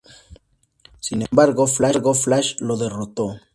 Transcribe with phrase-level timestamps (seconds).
[0.99, 3.35] Sin embargo Flash lo derrotó.